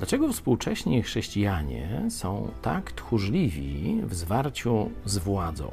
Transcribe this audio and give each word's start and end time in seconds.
Dlaczego 0.00 0.32
współcześni 0.32 1.02
chrześcijanie 1.02 2.02
są 2.10 2.50
tak 2.62 2.92
tchórzliwi 2.92 4.00
w 4.04 4.14
zwarciu 4.14 4.90
z 5.04 5.18
władzą? 5.18 5.72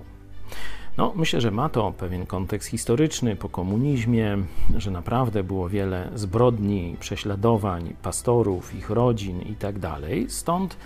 No, 0.98 1.14
myślę, 1.16 1.42
że 1.42 1.51
ma 1.51 1.69
to 1.69 1.92
pewien 1.92 2.26
kontekst 2.26 2.69
historyczny 2.69 3.35
po 3.35 3.50
komunizmie, 3.50 4.37
że 4.78 4.92
naprawdę 4.92 5.44
było 5.44 5.69
wiele 5.69 6.10
zbrodni, 6.16 6.96
prześladowań 7.00 7.94
pastorów, 8.02 8.76
ich 8.76 8.90
rodzin 8.90 9.42
itd. 9.42 9.80
Tak 9.80 10.02
Stąd 10.28 10.78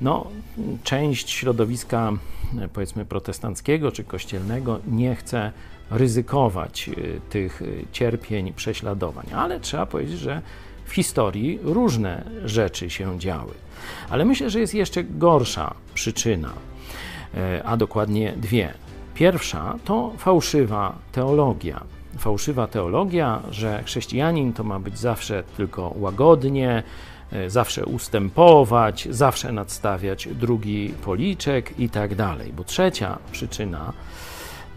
no, 0.00 0.26
część 0.82 1.30
środowiska, 1.30 2.12
powiedzmy, 2.72 3.04
protestanckiego 3.04 3.92
czy 3.92 4.04
kościelnego 4.04 4.80
nie 4.88 5.14
chce 5.14 5.52
ryzykować 5.90 6.88
y, 6.88 7.20
tych 7.30 7.62
y, 7.62 7.86
cierpień, 7.92 8.52
prześladowań, 8.52 9.26
ale 9.34 9.60
trzeba 9.60 9.86
powiedzieć, 9.86 10.18
że 10.18 10.42
w 10.84 10.92
historii 10.92 11.58
różne 11.62 12.24
rzeczy 12.44 12.90
się 12.90 13.18
działy. 13.18 13.54
Ale 14.10 14.24
myślę, 14.24 14.50
że 14.50 14.60
jest 14.60 14.74
jeszcze 14.74 15.04
gorsza 15.04 15.74
przyczyna, 15.94 16.52
e, 17.34 17.62
a 17.64 17.76
dokładnie 17.76 18.32
dwie. 18.36 18.74
Pierwsza 19.14 19.78
to 19.84 20.12
fałszywa 20.18 20.98
teologia. 21.12 21.80
Fałszywa 22.18 22.66
teologia, 22.66 23.42
że 23.50 23.82
chrześcijanin 23.82 24.52
to 24.52 24.64
ma 24.64 24.78
być 24.78 24.98
zawsze 24.98 25.42
tylko 25.56 25.94
łagodnie, 25.96 26.82
e, 27.32 27.50
zawsze 27.50 27.86
ustępować, 27.86 29.08
zawsze 29.10 29.52
nadstawiać 29.52 30.28
drugi 30.28 30.94
policzek 31.04 31.78
i 31.78 31.88
tak 31.88 32.14
dalej. 32.14 32.52
Bo 32.52 32.64
trzecia 32.64 33.18
przyczyna 33.32 33.92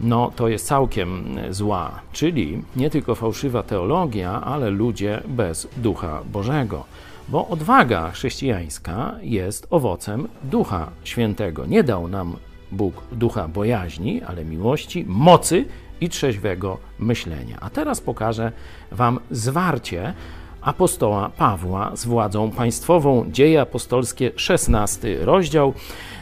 no 0.00 0.32
to 0.36 0.48
jest 0.48 0.66
całkiem 0.66 1.38
zła, 1.50 2.00
czyli 2.12 2.62
nie 2.76 2.90
tylko 2.90 3.14
fałszywa 3.14 3.62
teologia, 3.62 4.40
ale 4.40 4.70
ludzie 4.70 5.22
bez 5.28 5.68
ducha 5.76 6.22
Bożego. 6.32 6.84
Bo 7.28 7.48
odwaga 7.48 8.10
chrześcijańska 8.10 9.14
jest 9.22 9.66
owocem 9.70 10.28
Ducha 10.42 10.90
Świętego. 11.04 11.66
Nie 11.66 11.84
dał 11.84 12.08
nam 12.08 12.36
Bóg 12.72 12.94
ducha 13.12 13.48
bojaźni, 13.48 14.22
ale 14.22 14.44
miłości, 14.44 15.04
mocy 15.08 15.64
i 16.00 16.08
trzeźwego 16.08 16.78
myślenia. 16.98 17.58
A 17.60 17.70
teraz 17.70 18.00
pokażę 18.00 18.52
Wam 18.92 19.20
zwarcie 19.30 20.14
apostoła 20.60 21.30
Pawła 21.36 21.96
z 21.96 22.04
władzą 22.04 22.50
państwową. 22.50 23.30
Dzieje 23.30 23.60
apostolskie, 23.60 24.30
16 24.36 25.18
rozdział. 25.20 25.74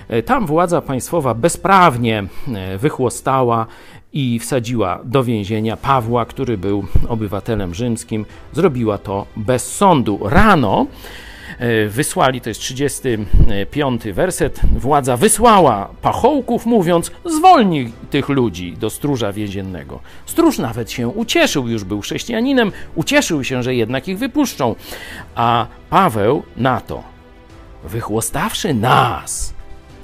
E, 0.08 0.22
tam 0.22 0.46
władza 0.46 0.80
państwowa 0.80 1.34
bezprawnie 1.34 2.24
e, 2.54 2.78
wychłostała 2.78 3.66
i 4.12 4.38
wsadziła 4.38 5.00
do 5.04 5.24
więzienia 5.24 5.76
Pawła, 5.76 6.24
który 6.24 6.58
był 6.58 6.84
obywatelem 7.08 7.74
rzymskim. 7.74 8.26
Zrobiła 8.52 8.98
to 8.98 9.26
bez 9.36 9.76
sądu. 9.76 10.18
Rano 10.22 10.86
e, 11.58 11.88
wysłali, 11.88 12.40
to 12.40 12.50
jest 12.50 12.60
35 12.60 14.02
werset, 14.04 14.60
władza 14.78 15.16
wysłała 15.16 15.88
pachołków, 16.02 16.66
mówiąc: 16.66 17.10
zwolnij 17.24 17.92
tych 18.10 18.28
ludzi 18.28 18.72
do 18.72 18.90
stróża 18.90 19.32
więziennego. 19.32 20.00
Stróż 20.26 20.58
nawet 20.58 20.90
się 20.90 21.08
ucieszył, 21.08 21.68
już 21.68 21.84
był 21.84 22.00
chrześcijaninem, 22.00 22.72
ucieszył 22.94 23.44
się, 23.44 23.62
że 23.62 23.74
jednak 23.74 24.08
ich 24.08 24.18
wypuszczą. 24.18 24.74
A 25.34 25.66
Paweł 25.90 26.42
na 26.56 26.80
to, 26.80 27.02
wychłostawszy 27.84 28.74
nas, 28.74 29.55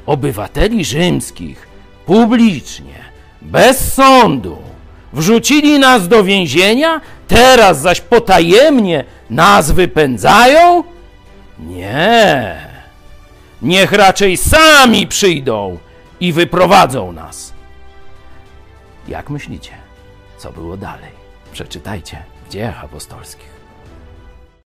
obywateli 0.06 0.84
rzymskich 0.84 1.68
publicznie, 2.06 3.04
bez 3.42 3.94
sądu, 3.94 4.58
wrzucili 5.12 5.78
nas 5.78 6.08
do 6.08 6.24
więzienia, 6.24 7.00
teraz 7.28 7.80
zaś 7.80 8.00
potajemnie 8.00 9.04
nas 9.30 9.70
wypędzają? 9.70 10.84
Nie. 11.58 12.56
Niech 13.62 13.92
raczej 13.92 14.36
sami 14.36 15.06
przyjdą 15.06 15.78
i 16.20 16.32
wyprowadzą 16.32 17.12
nas. 17.12 17.52
Jak 19.08 19.30
myślicie, 19.30 19.72
co 20.38 20.52
było 20.52 20.76
dalej? 20.76 21.10
Przeczytajcie 21.52 22.22
w 22.46 22.52
dziejach 22.52 22.84
apostolskich. 22.84 23.61